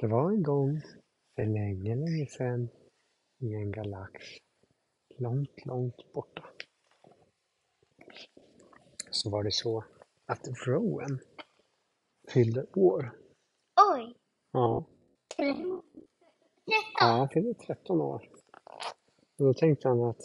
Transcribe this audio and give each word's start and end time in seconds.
Det 0.00 0.06
var 0.06 0.30
en 0.30 0.42
gång 0.42 0.80
för 1.36 1.46
länge, 1.46 1.96
länge 1.96 2.26
sedan 2.26 2.68
i 3.38 3.54
en 3.54 3.72
galax 3.72 4.24
långt, 5.18 5.66
långt 5.66 6.12
borta. 6.12 6.44
Så 9.10 9.30
var 9.30 9.42
det 9.44 9.52
så 9.52 9.84
att 10.26 10.48
Rowan 10.66 11.18
fyllde 12.32 12.66
år. 12.74 13.12
Oj! 13.94 14.14
Ja, 14.52 14.84
Tretton. 15.36 15.82
ja 17.00 17.06
han 17.06 17.28
fyllde 17.28 17.54
13 17.54 18.00
år. 18.00 18.28
Och 19.38 19.44
då 19.44 19.54
tänkte 19.54 19.88
han 19.88 20.00
att 20.04 20.22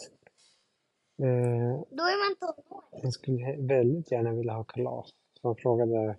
eh, 1.22 1.80
Då 1.90 2.02
är 2.02 2.28
man 2.28 2.36
tonåring. 2.40 3.02
han 3.02 3.12
skulle 3.12 3.56
väldigt 3.56 4.12
gärna 4.12 4.32
vilja 4.32 4.52
ha 4.52 4.64
kalas. 4.64 5.10
Så 5.40 5.48
han 5.48 5.56
frågade 5.56 6.18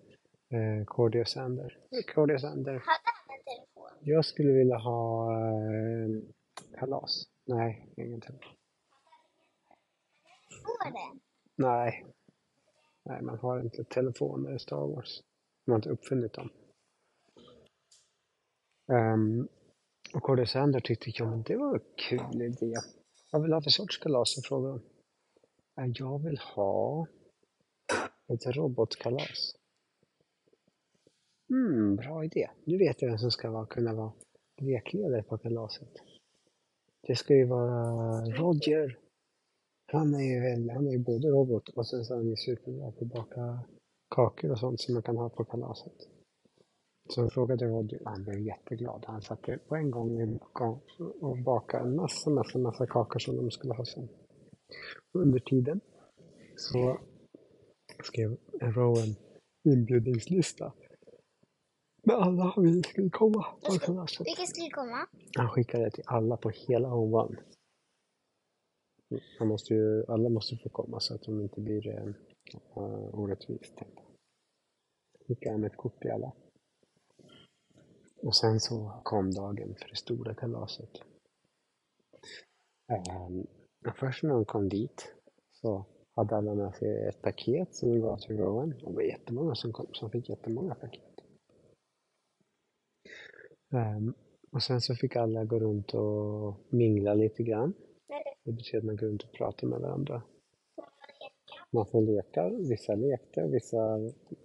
eh, 0.50 0.86
och 1.21 1.28
Sander. 1.28 1.78
Cordy 2.16 2.36
och 2.36 2.42
Sander, 2.42 2.74
Hade? 2.74 3.16
Jag 4.12 4.26
skulle 4.26 4.52
vilja 4.52 4.77
ha 4.77 5.31
eh, 5.34 6.09
kalas. 6.80 7.23
Nej, 7.45 7.94
ingen 7.98 8.22
telefon. 8.22 8.52
Får 10.64 10.91
den? 10.91 11.20
Nej. 11.55 12.05
Nej, 13.05 13.22
man 13.22 13.38
har 13.40 13.59
inte 13.59 13.84
telefoner 13.84 14.55
i 14.55 14.59
Star 14.59 14.88
Wars. 14.95 15.23
Man 15.66 15.72
har 15.73 15.78
inte 15.78 15.90
uppfunnit 15.90 16.34
dem. 16.34 16.50
Um, 18.88 19.48
och 20.14 20.23
Cordy 20.23 20.45
Sander 20.45 20.80
tyckte, 20.80 21.09
ja 21.14 21.26
men 21.30 21.44
det 21.44 21.55
var 21.58 21.73
en 21.73 21.81
kul 22.09 22.42
idé. 22.42 22.73
Vad 23.31 23.42
vill 23.42 23.50
du 23.52 23.55
ha 23.55 23.62
för 23.62 23.70
sorts 23.70 23.98
kalas? 23.98 24.36
Frågade 24.48 24.72
hon. 24.73 24.84
"Ja, 25.76 25.86
Jag 25.95 26.23
vill 26.23 26.38
ha 26.38 27.08
ett 28.34 28.45
robotkalas. 28.45 29.55
Mm, 31.50 31.96
bra 31.96 32.26
idé. 32.26 32.50
Nu 32.64 32.78
vet 32.78 33.02
jag 33.02 33.10
vem 33.10 33.18
som 33.18 33.32
ska 33.32 33.52
vara, 33.52 33.66
kunna 33.66 33.94
vara 33.94 34.12
lekledare 34.62 35.24
på 35.24 35.38
kalaset. 35.38 35.92
Det 37.08 37.16
ska 37.16 37.36
ju 37.36 37.45
vara 37.45 38.22
Roger. 38.22 39.00
Han 39.92 40.14
är 40.14 40.34
ju 40.34 40.39
väl, 40.42 40.70
han 40.70 40.88
är 40.88 40.92
ju 40.92 40.98
både 40.98 41.28
robot 41.28 41.70
och 41.70 41.88
sen 41.88 42.06
så 42.06 42.14
är 42.14 42.17
han 42.17 42.28
ju 42.28 42.36
superbra 42.36 42.92
på 42.92 43.06
att 43.06 43.12
baka 43.12 43.59
kakor 44.16 44.52
och 44.52 44.59
sånt 44.59 44.81
som 44.81 44.94
man 44.94 45.04
kan 45.04 45.17
ha 45.17 45.30
på 45.30 45.44
kalaset. 45.44 45.94
Så 47.09 47.22
jag 47.22 47.34
frågade 47.34 47.66
Roger, 47.66 48.02
han 48.06 48.23
blev 48.23 48.39
jätteglad. 48.39 49.04
Han 49.08 49.22
satte 49.22 49.58
på 49.67 49.76
en 49.76 49.92
gång 49.92 50.39
och 51.22 51.38
bakade 51.38 51.84
en 51.84 51.95
massa, 51.95 52.30
massa, 52.30 52.59
massa 52.59 52.88
kakor 52.88 53.20
som 53.20 53.36
de 53.36 53.52
skulle 53.52 53.73
ha 53.73 53.86
sen. 53.86 54.09
Under 55.14 55.39
tiden 55.39 55.80
så 56.56 57.00
skrev 58.04 58.38
Rowan 58.61 59.16
inbjudningslista 59.64 60.73
med 62.03 62.16
alla 62.16 62.53
vi 62.58 62.84
skulle 62.84 63.09
komma 63.09 63.45
på 63.62 63.72
kalaset. 63.72 64.28
Vilka 64.28 64.45
skulle 64.45 64.70
komma? 64.70 65.08
Han 65.38 65.50
skickade 65.50 65.84
det 65.84 65.92
till 65.92 66.04
alla 66.08 66.38
på 66.38 66.50
hela 66.50 66.88
Home 66.89 67.17
One. 67.17 67.38
Han 69.39 69.48
måste 69.48 69.73
ju, 69.73 70.06
alla 70.08 70.30
måste 70.30 70.58
få 70.58 70.70
komma 70.70 71.00
så 71.00 71.16
att 71.16 71.23
de 71.23 71.42
inte 71.42 71.62
blir 71.62 71.88
eh, 71.88 72.06
uh, 72.78 73.20
orättvist. 73.20 73.73
Skickade 75.28 75.56
han 75.56 75.64
ett 75.64 75.78
kort 75.78 76.02
till 76.02 76.12
alla. 76.12 76.31
Och 78.22 78.36
sen 78.36 78.59
så 78.59 79.02
kom 79.04 79.32
dagen 79.32 79.76
för 79.76 79.89
det 79.89 79.95
stora 79.95 80.36
kalaset. 80.36 80.89
Um, 83.28 83.48
först 84.00 84.23
när 84.23 84.30
de 84.30 84.45
kom 84.45 84.70
dit 84.70 85.16
så 85.52 85.86
hade 86.16 86.36
alla 86.36 86.56
med 86.56 86.76
sig 86.76 87.08
ett 87.08 87.22
paket 87.22 87.76
som 87.76 87.89
de 87.89 88.00
gav 88.00 88.17
till 88.17 88.38
Rowan. 88.38 88.70
Det 88.70 88.94
var 88.94 89.02
jättemånga 89.02 89.56
som 89.56 89.73
kom, 89.73 89.88
som 89.94 90.11
fick 90.11 90.30
jättemånga 90.30 90.76
paket. 90.76 91.06
Um, 93.70 94.14
och 94.52 94.64
sen 94.64 94.82
så 94.82 94.96
fick 94.96 95.16
alla 95.16 95.46
gå 95.46 95.60
runt 95.60 95.94
och 95.94 96.54
mingla 96.70 97.14
lite 97.14 97.44
grann. 97.44 97.73
Det 98.44 98.52
betyder 98.52 98.78
att 98.78 98.86
man 98.86 98.96
går 98.96 99.08
runt 99.08 99.23
och 99.23 99.32
pratar 99.32 99.68
med 99.68 99.80
varandra. 99.80 100.22
Man 101.72 101.86
får 101.86 102.02
leka, 102.02 102.50
vissa 102.50 102.95
lekte 102.95 103.44
och 103.44 103.54
vissa 103.54 104.00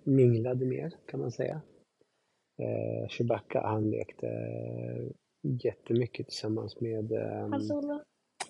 minglade 0.04 0.66
mer 0.66 0.94
kan 1.06 1.20
man 1.20 1.32
säga. 1.32 1.62
Eh, 2.58 3.08
Chewbacca 3.08 3.60
han 3.60 3.90
lekte 3.90 4.28
jättemycket 5.42 6.26
tillsammans 6.26 6.80
med, 6.80 7.12
eh, 7.12 7.48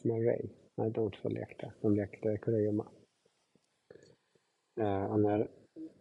med 0.03 0.27
Ray. 0.27 0.49
Nej, 0.77 0.91
de 0.91 1.11
två 1.11 1.29
lekte. 1.29 1.73
De 1.81 1.97
lekte 1.97 2.37
kurragömma. 2.37 2.87
Eh, 4.81 5.05
och 5.05 5.21
när, 5.21 5.49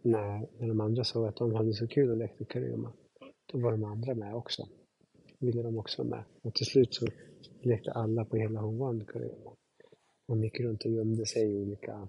när, 0.02 0.48
när 0.58 0.68
de 0.68 0.80
andra 0.80 1.04
såg 1.04 1.26
att 1.26 1.36
de 1.36 1.54
hade 1.54 1.72
så 1.72 1.88
kul 1.88 2.10
och 2.10 2.16
lekte 2.16 2.44
kurragömma, 2.44 2.92
då 3.52 3.58
var 3.58 3.72
de 3.72 3.84
andra 3.84 4.14
med 4.14 4.34
också. 4.34 4.68
Ville 5.38 5.62
de 5.62 5.78
också 5.78 6.02
vara 6.02 6.16
med. 6.16 6.24
Och 6.42 6.54
till 6.54 6.66
slut 6.66 6.94
så 6.94 7.06
lekte 7.62 7.92
alla 7.92 8.24
på 8.24 8.36
hela 8.36 8.60
kurragömma. 9.06 9.56
De 10.26 10.44
gick 10.44 10.60
runt 10.60 10.84
och 10.84 10.90
gömde 10.90 11.26
sig 11.26 11.42
i 11.42 11.56
olika 11.56 12.08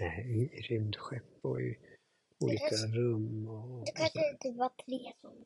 eh, 0.00 0.20
i, 0.20 0.48
rymdskepp 0.68 1.44
och 1.44 1.60
i 1.60 1.76
olika 2.40 2.76
rum. 2.94 3.48
Och, 3.48 3.84
Det 3.84 3.92
kanske 3.92 4.36
typ 4.40 4.56
var 4.56 4.68
tre 4.68 5.12
som 5.20 5.44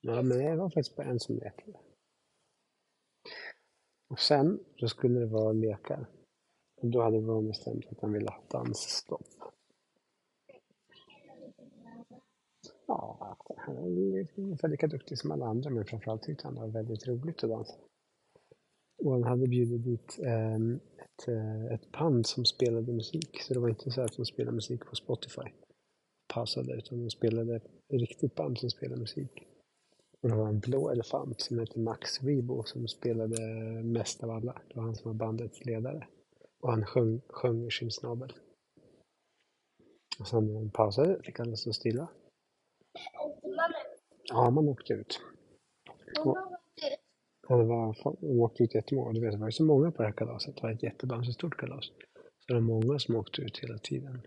Ja, 0.00 0.22
men 0.22 0.38
det 0.38 0.56
var 0.56 0.70
faktiskt 0.70 0.96
bara 0.96 1.06
en 1.06 1.20
som 1.20 1.36
lekte. 1.36 1.72
Och 4.08 4.20
sen, 4.20 4.64
då 4.76 4.88
skulle 4.88 5.20
det 5.20 5.26
vara 5.26 5.52
lekar. 5.52 6.06
Och 6.76 6.88
då 6.88 7.02
hade 7.02 7.18
Ron 7.18 7.48
bestämt 7.48 7.86
att 7.90 8.00
han 8.00 8.12
ville 8.12 8.30
ha 8.30 8.42
dansstopp. 8.50 9.26
Ja, 12.98 13.36
han 13.56 13.76
är 13.76 14.26
ungefär 14.36 14.68
lika 14.68 14.86
duktig 14.86 15.18
som 15.18 15.30
alla 15.30 15.46
andra, 15.46 15.70
men 15.70 15.84
framförallt 15.84 16.22
tyckte 16.22 16.46
han 16.46 16.54
det 16.54 16.60
var 16.60 16.68
väldigt 16.68 17.06
roligt 17.08 17.44
att 17.44 17.50
dansa. 17.50 17.74
Och 19.04 19.12
han 19.12 19.22
hade 19.22 19.46
bjudit 19.46 19.84
dit 19.84 20.18
ehm, 20.24 20.74
ett, 20.74 21.28
eh, 21.28 21.64
ett 21.64 21.92
band 21.92 22.26
som 22.26 22.44
spelade 22.44 22.92
musik, 22.92 23.40
så 23.40 23.54
det 23.54 23.60
var 23.60 23.68
inte 23.68 23.90
så 23.90 24.00
att 24.00 24.16
de 24.16 24.24
spelade 24.24 24.54
musik 24.54 24.84
på 24.84 24.96
Spotify. 24.96 25.50
Pausade, 26.34 26.74
utan 26.74 27.00
de 27.00 27.10
spelade 27.10 27.56
ett 27.56 27.70
riktigt 27.88 28.34
band 28.34 28.58
som 28.58 28.70
spelade 28.70 29.00
musik. 29.00 29.46
Och 30.20 30.28
det 30.28 30.36
var 30.36 30.48
en 30.48 30.60
blå 30.60 30.90
elefant 30.90 31.40
som 31.40 31.58
hette 31.58 31.78
Max 31.78 32.22
Rebo 32.22 32.62
som 32.62 32.88
spelade 32.88 33.38
mest 33.82 34.24
av 34.24 34.30
alla. 34.30 34.62
Det 34.68 34.76
var 34.76 34.82
han 34.82 34.94
som 34.94 35.10
var 35.10 35.18
bandets 35.26 35.64
ledare. 35.64 36.06
Och 36.60 36.70
han 36.70 36.84
sjöng, 36.84 37.20
sjöng 37.28 37.64
ur 37.64 37.70
sin 37.70 37.90
snabel. 37.90 38.32
Och 40.20 40.28
sen 40.28 40.46
när 40.46 40.54
de 40.54 40.70
pausade 40.70 41.22
fick 41.22 41.40
alla 41.40 41.56
stå 41.56 41.72
stilla. 41.72 42.08
Ja, 44.24 44.50
man 44.50 44.68
åkte 44.68 44.92
ut. 44.92 45.20
Och 47.48 47.58
det 47.58 47.64
var, 47.64 47.96
de 48.20 48.40
åkte 48.40 48.62
ut 48.62 48.74
jättemånga. 48.74 49.12
Du 49.12 49.20
vet, 49.20 49.32
det 49.32 49.38
var 49.38 49.48
ju 49.48 49.52
så 49.52 49.64
många 49.64 49.90
på 49.90 50.02
det 50.02 50.08
här 50.08 50.16
kalaset. 50.16 50.56
Det 50.56 50.62
var 50.62 50.70
ett 50.70 50.82
jätteband, 50.82 51.26
så 51.26 51.32
stort 51.32 51.56
kalas. 51.56 51.86
Så 52.38 52.46
det 52.48 52.54
var 52.54 52.60
många 52.60 52.98
som 52.98 53.16
åkte 53.16 53.42
ut 53.42 53.58
hela 53.58 53.78
tiden. 53.78 54.20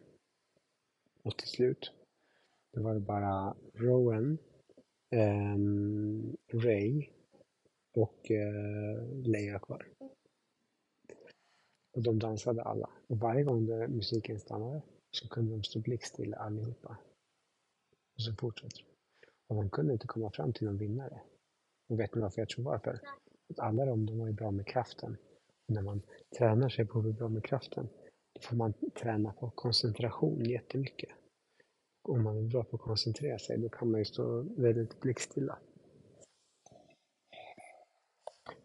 Och 1.23 1.37
till 1.37 1.47
slut, 1.47 1.91
då 2.73 2.81
var 2.83 2.93
det 2.93 2.99
bara 2.99 3.55
Rowan, 3.73 4.37
ehm, 5.09 6.37
Ray 6.53 7.07
och 7.95 8.31
eh, 8.31 9.03
Leia 9.23 9.59
kvar. 9.59 9.87
Och 11.91 12.03
de 12.03 12.19
dansade 12.19 12.63
alla. 12.63 12.89
Och 13.07 13.19
varje 13.19 13.43
gång 13.43 13.65
musiken 13.67 14.39
stannade 14.39 14.81
så 15.11 15.29
kunde 15.29 15.51
de 15.51 15.63
stå 15.63 15.79
blickstilla 15.79 16.37
allihopa. 16.37 16.97
Och 18.19 18.23
så 18.23 18.33
fortsätter. 18.35 18.85
Och 19.47 19.55
de 19.55 19.69
kunde 19.69 19.93
inte 19.93 20.07
komma 20.07 20.31
fram 20.31 20.53
till 20.53 20.65
någon 20.65 20.77
vinnare. 20.77 21.21
Och 21.89 21.99
vet 21.99 22.15
ni 22.15 22.21
varför 22.21 22.41
jag 22.41 22.49
tror 22.49 22.65
varför? 22.65 22.99
Att 23.49 23.59
alla 23.59 23.85
de, 23.85 24.05
de 24.05 24.19
var 24.19 24.27
ju 24.27 24.33
bra 24.33 24.51
med 24.51 24.67
kraften. 24.67 25.17
Och 25.67 25.73
när 25.73 25.81
man 25.81 26.01
tränar 26.37 26.69
sig 26.69 26.85
på 26.85 26.99
att 26.99 27.03
bli 27.03 27.13
bra 27.13 27.29
med 27.29 27.43
kraften, 27.43 27.89
då 28.33 28.41
får 28.41 28.55
man 28.55 28.73
träna 28.73 29.33
på 29.33 29.49
koncentration 29.49 30.45
jättemycket. 30.45 31.09
Om 32.01 32.23
man 32.23 32.37
är 32.37 32.41
bra 32.41 32.63
på 32.63 32.75
att 32.75 32.81
koncentrera 32.81 33.39
sig, 33.39 33.57
då 33.57 33.69
kan 33.69 33.91
man 33.91 33.99
ju 33.99 34.05
stå 34.05 34.41
väldigt 34.41 34.99
blickstilla. 34.99 35.59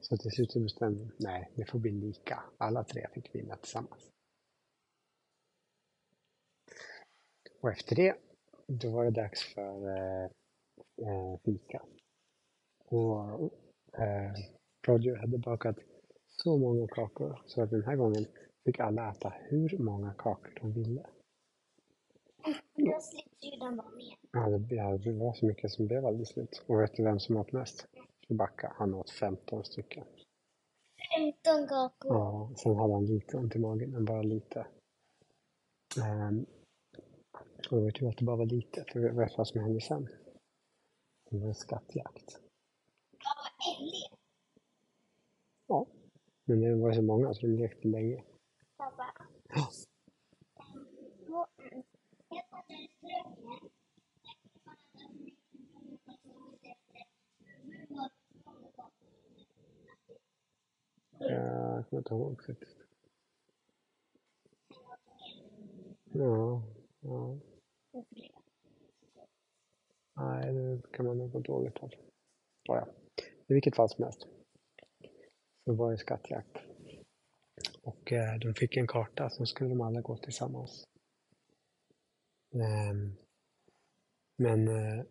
Så 0.01 0.17
till 0.17 0.31
slut 0.31 0.55
bestämde 0.55 1.01
jag 1.01 1.13
nej, 1.19 1.51
det 1.55 1.65
får 1.65 1.79
bli 1.79 1.91
lika. 1.91 2.43
Alla 2.59 2.85
tre 2.85 3.07
fick 3.15 3.35
vinna 3.35 3.57
tillsammans. 3.57 4.11
Och 7.61 7.71
efter 7.71 7.97
det, 7.97 8.17
då 8.67 8.91
var 8.91 9.05
det 9.05 9.11
dags 9.11 9.55
för 9.55 9.89
eh, 9.89 10.25
eh, 11.09 11.39
fika. 11.45 11.83
Och 12.85 13.43
eh, 13.99 14.33
Roger 14.87 15.17
hade 15.17 15.39
bakat 15.39 15.77
så 16.29 16.59
många 16.59 16.87
kakor 16.87 17.43
så 17.47 17.63
att 17.63 17.71
den 17.71 17.85
här 17.85 17.97
gången 17.97 18.27
fick 18.65 18.81
alla 18.81 19.11
äta 19.11 19.33
hur 19.49 19.79
många 19.79 20.15
kakor 20.19 20.53
de 20.61 20.73
ville. 20.73 21.07
Den 23.61 23.77
vara 23.77 23.89
med. 23.89 24.17
Ja, 24.33 24.99
det, 24.99 25.13
var 25.13 25.33
så 25.33 25.47
mycket 25.47 25.71
som 25.71 25.87
blev 25.87 26.07
alldeles 26.07 26.29
slut. 26.29 26.63
Och 26.67 26.81
vet 26.81 26.97
du 26.97 27.03
vem 27.03 27.21
som 27.21 27.37
åt 27.37 27.53
mest? 27.53 27.87
Chewbacca. 28.29 28.73
Han 28.77 28.95
åt 28.95 29.11
15 29.11 29.65
stycken. 29.65 30.05
15 31.45 31.69
kakor. 31.69 32.15
Ja, 32.17 32.51
sen 32.57 32.77
hade 32.77 32.93
han 32.93 33.07
lite 33.07 33.37
ont 33.37 33.57
i 33.57 33.59
magen, 33.59 33.91
men 33.91 34.05
bara 34.05 34.23
lite. 34.23 34.67
Ehm, 36.05 36.47
Och 37.71 37.77
det 37.77 37.85
var 37.85 37.91
tur 37.91 38.09
att 38.09 38.17
det 38.17 38.25
bara 38.25 38.37
var 38.37 38.47
lite, 38.47 38.85
för 38.93 39.01
vet 39.01 39.31
du 39.31 39.37
vad 39.37 39.49
som 39.49 39.61
hände 39.61 39.81
sen? 39.81 40.09
Det 41.31 41.39
var 41.39 41.49
en 41.49 41.55
skattjakt. 41.55 42.41
Ja. 45.67 45.87
Men 46.45 46.61
det 46.61 46.75
var 46.75 46.93
så 46.93 47.03
många 47.03 47.35
så 47.35 47.47
de 47.47 47.57
lekte 47.57 47.89
länge. 47.89 48.25
Pappa. 48.77 49.15
Ja. 49.49 49.69
Jag 52.29 52.45
strömmen. 52.89 53.71
Jag 61.19 61.89
kommer 61.89 62.01
inte 62.01 62.15
ihåg 62.15 62.45
faktiskt. 62.47 62.77
Ja, 66.13 66.63
ja. 67.01 67.39
Nej, 70.17 70.53
det 70.53 70.83
kan 70.93 71.07
man 71.07 71.19
nog 71.19 71.33
gå 71.33 71.41
dåligt 71.41 71.79
håll. 71.79 71.97
Oh, 72.69 72.77
ja. 72.77 72.89
I 73.47 73.55
vilket 73.55 73.77
fall 73.77 73.89
som 73.89 74.05
helst. 74.05 74.27
Så 75.65 75.75
var 75.75 75.91
det 75.91 75.99
skattjakt. 75.99 76.59
Och 77.83 78.13
eh, 78.13 78.39
de 78.39 78.55
fick 78.55 78.77
en 78.77 78.87
karta, 78.87 79.31
så 79.31 79.47
skulle 79.47 79.71
de 79.71 79.81
alla 79.81 80.01
gå 80.01 80.17
tillsammans. 80.17 80.85
Ehm, 82.55 83.17
men 84.37 84.69
eh, 84.69 85.05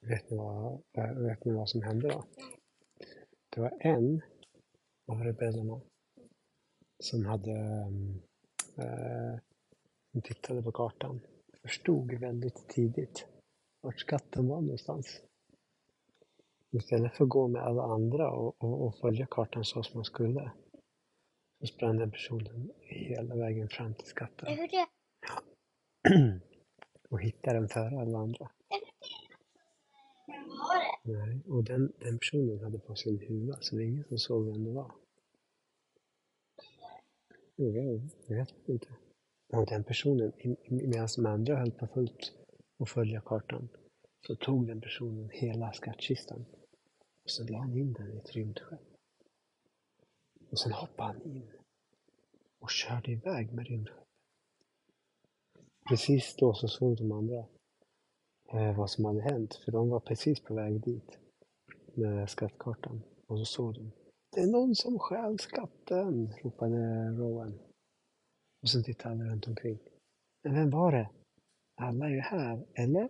vet, 0.00 0.30
ni 0.30 0.36
vad, 0.36 0.82
eh, 0.92 1.14
vet 1.14 1.44
ni 1.44 1.52
vad 1.52 1.68
som 1.68 1.82
hände 1.82 2.08
då? 2.08 2.24
Det 3.50 3.60
var 3.60 3.76
en 3.80 4.22
av 5.06 5.24
rebellerna 5.24 5.80
som 6.98 7.26
hade 7.26 7.52
ehm, 7.52 8.22
eh, 8.78 9.38
som 10.12 10.22
tittade 10.22 10.62
på 10.62 10.72
kartan. 10.72 11.20
Förstod 11.62 12.12
väldigt 12.12 12.68
tidigt 12.68 13.26
vart 13.80 14.00
skatten 14.00 14.48
var 14.48 14.60
någonstans. 14.60 15.22
Istället 16.70 17.16
för 17.16 17.24
att 17.24 17.30
gå 17.30 17.48
med 17.48 17.62
alla 17.62 17.82
andra 17.82 18.30
och, 18.30 18.64
och, 18.64 18.86
och 18.86 18.94
följa 18.96 19.26
kartan 19.30 19.64
så 19.64 19.82
som 19.82 19.98
man 19.98 20.04
skulle. 20.04 20.52
Så 21.60 21.66
sprang 21.66 21.98
den 21.98 22.10
personen 22.10 22.72
hela 22.80 23.36
vägen 23.36 23.68
fram 23.68 23.94
till 23.94 24.06
skatten 24.06 24.56
det? 24.56 24.86
och 27.10 27.20
hittade 27.20 27.58
den 27.58 27.68
före 27.68 28.00
alla 28.00 28.18
andra. 28.18 28.50
Var? 30.28 31.00
Nej, 31.02 31.42
och 31.46 31.64
den, 31.64 31.92
den 31.98 32.18
personen 32.18 32.64
hade 32.64 32.78
på 32.78 32.94
sin 32.94 33.18
huva 33.18 33.56
så 33.60 33.76
det 33.76 33.82
är 33.82 33.86
ingen 33.86 34.04
som 34.04 34.18
såg 34.18 34.46
vem 34.46 34.64
det 34.64 34.70
var. 34.70 34.92
Jag 37.56 38.36
vet 38.36 38.68
inte. 38.68 38.88
Och 39.52 39.66
den 39.66 39.84
personen, 39.84 40.32
medan 40.70 41.08
de 41.16 41.26
andra 41.26 41.56
höll 41.56 41.70
på 41.70 41.86
fullt 41.86 42.32
och 42.78 42.88
följa 42.88 43.20
kartan, 43.20 43.68
så 44.26 44.36
tog 44.36 44.66
den 44.66 44.80
personen 44.80 45.30
hela 45.32 45.72
skattkistan 45.72 46.44
och 47.24 47.30
så 47.30 47.44
la 47.44 47.58
han 47.58 47.76
in 47.76 47.92
den 47.92 48.12
i 48.12 48.16
ett 48.16 48.32
rymdskepp. 48.32 48.80
Och 50.50 50.58
sen 50.58 50.72
hoppade 50.72 51.12
han 51.12 51.22
in 51.22 51.50
och 52.58 52.70
körde 52.70 53.12
iväg 53.12 53.52
med 53.52 53.66
rymdskeppet. 53.66 54.06
Precis 55.88 56.36
då 56.36 56.54
så 56.54 56.68
såg 56.68 56.96
de 56.96 57.12
andra 57.12 57.44
eh, 58.52 58.78
vad 58.78 58.90
som 58.90 59.04
hade 59.04 59.20
hänt, 59.20 59.54
för 59.54 59.72
de 59.72 59.88
var 59.88 60.00
precis 60.00 60.40
på 60.40 60.54
väg 60.54 60.80
dit 60.80 61.18
med 61.94 62.30
skattkartan. 62.30 63.02
Och 63.26 63.38
så 63.38 63.44
såg 63.44 63.74
de. 63.74 63.92
Det 64.32 64.40
är 64.40 64.46
någon 64.46 64.74
som 64.74 64.98
stjäl 64.98 65.38
skatten, 65.38 66.34
ropade 66.42 67.10
Rowan. 67.10 67.69
Och 68.62 68.68
sen 68.70 68.84
tittade 68.84 69.14
alla 69.14 69.24
runt 69.24 69.46
omkring. 69.46 69.78
Men 70.42 70.54
vem 70.54 70.70
var 70.70 70.92
det? 70.92 71.10
Alla 71.74 72.06
är 72.06 72.10
ju 72.10 72.20
här, 72.20 72.66
eller? 72.74 73.08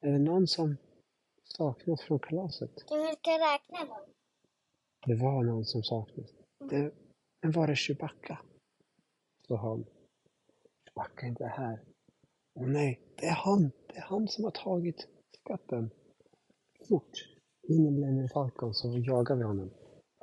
Är 0.00 0.12
det 0.12 0.18
någon 0.18 0.46
som 0.46 0.76
saknas 1.44 2.00
från 2.00 2.18
kalaset? 2.18 2.70
Du 2.74 2.82
ska 2.82 3.30
räkna 3.30 3.84
dem. 3.84 4.04
Det 5.06 5.14
var 5.14 5.44
någon 5.44 5.64
som 5.64 5.82
saknas. 5.82 6.30
Det, 6.58 6.94
men 7.42 7.52
var 7.52 7.68
är 7.68 7.74
Chewbacca? 7.74 8.38
sa 9.48 9.56
han. 9.56 9.84
Chewbacca 10.84 11.26
är 11.26 11.28
inte 11.28 11.46
här. 11.46 11.80
Åh 12.54 12.66
nej, 12.66 13.00
det 13.16 13.26
är 13.26 13.34
han! 13.34 13.70
Det 13.86 13.96
är 13.96 14.02
han 14.02 14.28
som 14.28 14.44
har 14.44 14.50
tagit 14.50 15.08
skatten. 15.40 15.90
Fort! 16.88 17.10
In 17.68 17.86
i 17.86 17.90
Millennium 17.90 18.28
Falcon 18.28 18.74
så 18.74 18.98
jagar 18.98 19.36
vi 19.36 19.42
honom. 19.42 19.70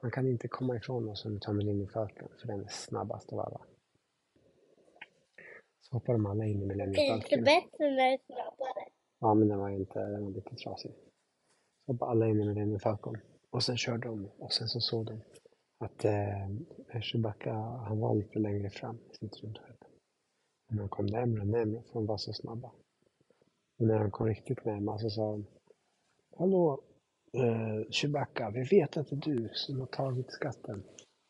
Han 0.01 0.11
kan 0.11 0.27
inte 0.27 0.47
komma 0.47 0.75
ifrån 0.75 1.09
oss 1.09 1.25
om 1.25 1.33
vi 1.33 1.39
tar 1.39 1.53
Millennium 1.53 1.89
Falcon, 1.89 2.29
för 2.39 2.47
den 2.47 2.59
är 2.59 2.67
snabbast 2.67 3.33
av 3.33 3.39
alla. 3.39 3.61
Så 5.93 5.97
hoppar 5.97 6.13
de 6.13 6.25
alla 6.25 6.45
in 6.45 6.61
i 6.61 6.65
Millennium 6.65 6.93
Det 6.93 7.07
är 7.07 7.15
inte 7.15 7.37
bättre 7.37 7.89
när 7.91 7.95
det 7.95 8.13
är 8.13 8.19
snabbare. 8.25 8.85
Ja, 9.19 9.33
men 9.33 9.47
den 9.47 9.59
var 9.59 9.69
inte, 9.69 9.99
den 9.99 10.23
var 10.23 10.31
lite 10.31 10.55
trasig. 10.55 10.91
Så 11.85 11.91
hoppade 11.91 12.11
alla 12.11 12.27
in 12.27 12.41
i 12.41 12.45
Millennium 12.45 12.79
Falcon. 12.79 13.17
Och 13.49 13.63
sen 13.63 13.77
körde 13.77 14.07
de 14.07 14.29
och 14.37 14.53
sen 14.53 14.67
så 14.67 14.79
såg 14.79 15.05
de 15.05 15.21
att 15.77 16.05
eh, 16.05 17.01
Chewbacca, 17.01 17.53
han 17.87 17.99
var 17.99 18.15
lite 18.15 18.39
längre 18.39 18.69
fram 18.69 18.97
i 19.11 19.15
sitt 19.15 19.43
rymdskepp. 19.43 19.83
Men 20.69 20.79
han 20.79 20.89
kom 20.89 21.05
närmare 21.05 21.41
och 21.41 21.47
närmare 21.47 21.83
för 21.83 21.93
de 21.93 22.05
var 22.05 22.17
så 22.17 22.33
snabba. 22.33 22.71
Och 23.79 23.87
när 23.87 23.97
han 23.97 24.11
kom 24.11 24.27
riktigt 24.27 24.65
närmare 24.65 24.99
så 24.99 25.09
sa 25.09 25.31
de 25.31 25.45
Hallå 26.37 26.81
eh, 27.33 27.91
Chewbacca, 27.91 28.49
vi 28.49 28.63
vet 28.63 28.97
att 28.97 29.09
det 29.09 29.15
är 29.15 29.33
du 29.35 29.49
som 29.53 29.79
har 29.79 29.87
tagit 29.87 30.31
skatten. 30.31 30.83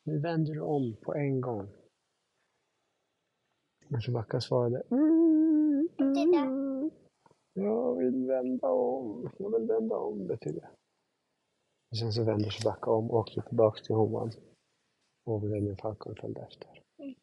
Nu 0.04 0.20
vänder 0.20 0.54
du 0.54 0.62
om 0.62 0.96
på 1.02 1.14
en 1.14 1.42
gång. 1.42 1.68
Men 3.94 4.02
Chewbacca 4.02 4.42
svarade 4.42 4.84
mm, 4.92 5.90
mm, 6.00 6.92
Jag 7.54 7.96
vill 7.96 8.26
vända 8.28 8.68
om. 8.68 9.32
Jag 9.38 9.60
vill 9.60 9.68
vända 9.68 9.96
om, 9.96 10.28
betyder 10.28 10.62
det. 10.62 10.70
Och 11.92 11.98
sen 11.98 12.14
så 12.14 12.24
vände 12.24 12.50
Chewbacca 12.50 12.92
om 12.92 13.12
och 13.12 13.18
åkte 13.18 13.42
tillbaks 13.42 13.82
till 13.82 13.96
hovan. 13.96 14.32
Och 15.26 15.44
Millennium 15.44 15.78
Falcon 15.78 16.16
följde 16.16 16.42
efter. 16.42 16.82
Mm. 16.98 17.16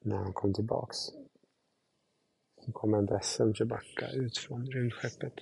När 0.00 0.16
han 0.16 0.32
kom 0.32 0.54
tillbaks 0.54 0.96
så 2.60 2.72
kom 2.72 2.94
en 2.94 3.06
ledsen 3.06 3.54
Chewbacca 3.54 4.10
ut 4.12 4.38
från 4.38 4.66
rymdskeppet. 4.66 5.34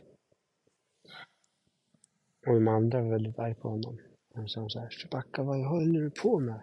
Och 2.46 2.54
de 2.54 2.68
andra 2.68 3.02
var 3.02 3.10
väldigt 3.10 3.38
arga 3.38 3.54
på 3.54 3.68
honom. 3.68 3.98
De 4.34 4.48
sa 4.48 4.68
så 4.68 4.78
här, 4.78 4.90
Chewbacca 4.90 5.42
vad 5.42 5.66
håller 5.66 6.00
du 6.00 6.10
på 6.10 6.38
med? 6.38 6.60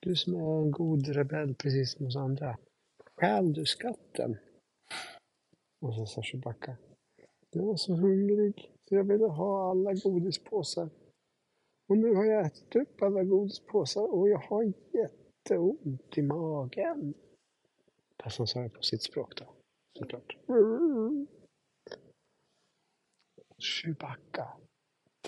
Du 0.00 0.16
som 0.16 0.34
är 0.34 0.62
en 0.62 0.70
god 0.70 1.08
rebell 1.08 1.54
precis 1.54 1.92
som 1.92 2.06
oss 2.06 2.16
andra. 2.16 2.56
Stjäl 3.20 3.52
du 3.52 3.66
skatten? 3.66 4.38
Och 5.80 5.94
så 5.94 6.06
sa 6.06 6.22
Chewbacca, 6.22 6.76
jag 7.50 7.62
var 7.62 7.76
så 7.76 7.94
hungrig 7.94 8.72
så 8.88 8.94
jag 8.94 9.04
ville 9.04 9.26
ha 9.26 9.70
alla 9.70 9.94
godispåsar. 9.94 10.90
Och 11.88 11.98
nu 11.98 12.14
har 12.14 12.24
jag 12.24 12.46
ätit 12.46 12.76
upp 12.76 13.02
alla 13.02 13.24
godispåsar 13.24 14.14
och 14.14 14.28
jag 14.28 14.38
har 14.38 14.72
jätteont 14.92 16.18
i 16.18 16.22
magen. 16.22 17.14
Fast 18.22 18.38
han 18.38 18.46
sa 18.46 18.60
det 18.60 18.68
på 18.68 18.82
sitt 18.82 19.02
språk 19.02 19.36
då, 19.36 19.44
såklart. 19.98 20.36
Chewbacca, 23.58 24.48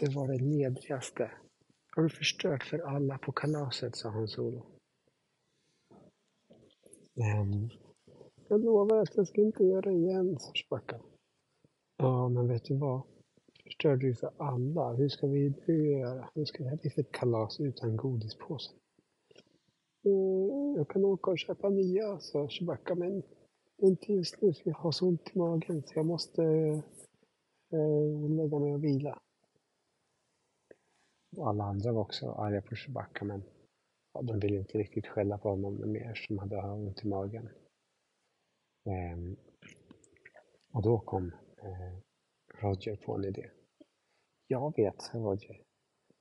det 0.01 0.15
var 0.15 0.29
det 0.29 0.45
nedrigaste. 0.45 1.31
Har 1.97 2.03
du 2.03 2.09
förstört 2.09 2.65
för 2.65 2.79
alla 2.79 3.19
på 3.19 3.33
kalaset, 3.33 3.97
sa 3.97 4.09
han 4.09 4.29
Solo. 4.29 4.67
Ehm, 7.15 7.69
jag 8.49 8.65
lovar 8.65 9.03
att 9.03 9.17
jag 9.17 9.29
ska 9.29 9.41
inte 9.41 9.65
göra 9.65 9.81
det 9.81 9.93
igen, 9.93 10.39
Chewbacca. 10.55 11.01
Ja, 11.97 12.29
men 12.29 12.49
vet 12.49 12.65
du 12.65 12.77
vad? 12.77 13.03
Förstörde 13.65 14.07
du 14.07 14.15
för 14.15 14.31
alla? 14.37 14.93
Hur 14.93 15.09
ska 15.09 15.27
vi 15.27 15.55
nu 15.67 15.99
göra? 15.99 16.31
Hur 16.35 16.45
ska 16.45 16.63
det 16.63 16.69
här 16.69 16.77
bli 16.77 16.91
för 16.91 17.03
kalas 17.03 17.61
utan 17.61 17.97
godispåse? 17.97 18.71
Mm, 20.05 20.77
jag 20.77 20.89
kan 20.89 21.05
åka 21.05 21.31
och 21.31 21.39
köpa 21.39 21.69
nya, 21.69 22.19
sa 22.19 22.49
Chewbacca, 22.49 22.95
men 22.95 23.23
inte 23.77 24.13
just 24.13 24.43
nu 24.43 24.55
för 24.55 24.71
jag 24.71 24.77
har 24.77 24.93
så 24.93 25.09
ont 25.09 25.31
i 25.35 25.39
magen 25.39 25.83
så 25.83 25.93
jag 25.95 26.07
måste 26.07 26.43
eh, 27.73 28.31
lägga 28.31 28.59
mig 28.59 28.75
och 28.75 28.85
vila. 28.85 29.19
Alla 31.39 31.65
andra 31.65 31.93
var 31.93 32.01
också 32.01 32.31
arga 32.31 32.63
på 32.63 32.75
Chewbacca, 32.75 33.25
men 33.25 33.43
ja, 34.15 34.23
de 34.23 34.41
ville 34.41 34.57
inte 34.59 34.79
riktigt 34.79 35.07
skälla 35.07 35.39
på 35.39 35.49
honom 35.49 35.93
mer 35.93 36.15
som 36.15 36.39
hade 36.39 36.63
ont 36.63 37.05
i 37.05 37.09
magen. 37.09 37.49
Ehm, 38.85 39.37
och 40.73 40.83
då 40.83 40.99
kom 40.99 41.33
eh, 41.63 41.99
Roger 42.63 42.97
på 42.97 43.15
en 43.15 43.25
idé. 43.25 43.51
Jag 44.47 44.77
vet, 44.77 45.03
sa 45.03 45.19
Roger. 45.19 45.61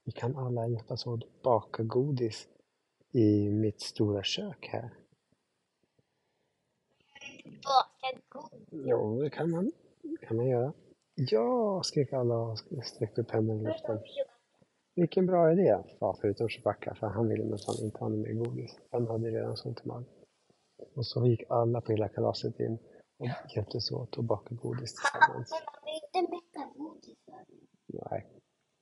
Vi 0.03 0.12
kan 0.12 0.38
alla 0.38 0.67
hjälpas 0.67 1.07
åt 1.07 1.24
att 1.24 1.41
baka 1.41 1.83
godis 1.83 2.48
i 3.12 3.50
mitt 3.50 3.81
stora 3.81 4.24
kök 4.24 4.67
här. 4.71 4.89
Baka 7.45 8.21
godis. 8.29 8.67
Jo, 8.71 9.21
det 9.21 9.29
kan 9.29 9.50
man, 9.51 9.71
kan 10.21 10.38
man 10.38 10.48
göra. 10.48 10.74
Ja, 11.15 11.81
skrek 11.83 12.13
alla 12.13 12.36
och 12.36 12.57
sträckte 12.83 13.21
upp 13.21 13.31
händerna 13.31 13.62
i 13.62 13.63
luften. 13.63 14.00
Vilken 14.95 15.25
bra 15.25 15.51
idé, 15.51 15.77
sa 16.00 16.17
förutom 16.21 16.50
Chewbacca, 16.50 16.95
för 16.95 17.07
han 17.07 17.27
ville 17.27 17.45
nästan 17.45 17.75
inte 17.86 17.98
ha 18.00 18.10
mer 18.10 18.33
godis. 18.33 18.79
Han 18.91 19.07
hade 19.07 19.29
redan 19.29 19.57
så 19.57 19.69
ont 19.69 19.81
i 19.86 19.88
magen. 19.88 20.05
Och 20.95 21.05
så 21.05 21.25
gick 21.25 21.43
alla 21.50 21.81
på 21.81 21.91
hela 21.91 22.07
kalaset 22.07 22.60
in 22.60 22.77
och 23.19 23.27
hjälptes 23.55 23.91
åt 23.91 24.17
att 24.17 24.25
baka 24.25 24.55
godis 24.55 24.95
tillsammans. 24.95 25.51
Men 25.51 25.60
man 25.65 25.81
blir 25.83 26.21
inte 26.21 26.31
mätt 26.36 26.65
av 26.65 26.77
godis. 26.77 27.17
Nej. 27.88 28.27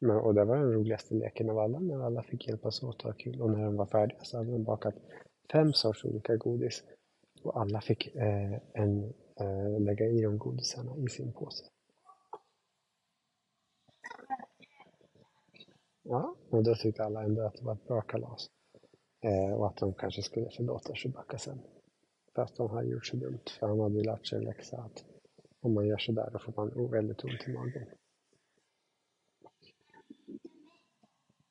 Men, 0.01 0.17
och 0.17 0.33
det 0.33 0.45
var 0.45 0.55
den 0.57 0.73
roligaste 0.73 1.13
leken 1.13 1.49
av 1.49 1.59
alla, 1.59 1.79
när 1.79 2.05
alla 2.05 2.23
fick 2.23 2.47
hjälpas 2.47 2.83
åt 2.83 3.01
och 3.01 3.09
ha 3.09 3.13
kul. 3.13 3.41
Och 3.41 3.49
när 3.49 3.65
de 3.65 3.75
var 3.75 3.85
färdiga 3.85 4.19
så 4.23 4.37
hade 4.37 4.51
de 4.51 4.63
bakat 4.63 4.95
fem 5.51 5.73
sorts 5.73 6.05
olika 6.05 6.35
godis. 6.35 6.83
Och 7.43 7.61
alla 7.61 7.81
fick 7.81 8.15
eh, 8.15 8.53
en, 8.73 9.13
eh, 9.39 9.79
lägga 9.79 10.05
i 10.05 10.21
de 10.21 10.37
godisarna 10.37 10.97
i 10.97 11.09
sin 11.09 11.33
påse. 11.33 11.65
Ja, 16.11 16.35
och 16.49 16.63
då 16.63 16.75
tyckte 16.75 17.03
alla 17.03 17.23
ändå 17.23 17.41
att 17.41 17.55
det 17.55 17.65
var 17.65 17.73
ett 17.73 17.87
bra 17.87 18.01
kalas. 18.01 18.49
Eh, 19.21 19.53
och 19.53 19.67
att 19.67 19.77
de 19.77 19.93
kanske 19.93 20.21
skulle 20.21 20.49
förlåta 20.49 20.95
Chewbacca 20.95 21.37
sen. 21.37 21.59
Fast 22.35 22.57
de 22.57 22.69
hade 22.69 22.87
gjort 22.87 23.05
så 23.05 23.15
dumt, 23.15 23.43
för 23.59 23.67
han 23.67 23.79
hade 23.79 23.95
ju 23.95 24.03
lärt 24.03 24.27
sig 24.27 24.37
en 24.37 24.43
läxa 24.43 24.77
att 24.77 25.05
om 25.59 25.73
man 25.73 25.87
gör 25.87 25.97
sådär 25.97 26.29
då 26.33 26.39
får 26.39 26.53
man 26.55 26.91
väldigt 26.91 27.23
ont 27.23 27.47
i 27.47 27.53
magen. 27.53 27.87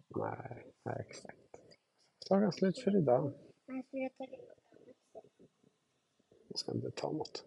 Nej, 0.09 0.73
nej 0.85 1.05
exakt. 1.09 1.39
Sagan 2.29 2.53
slut 2.53 2.79
för 2.79 2.97
idag. 2.97 3.33
Jag 6.49 6.59
ska 6.59 6.73
inte 6.73 6.91
ta 6.91 7.13
något. 7.13 7.45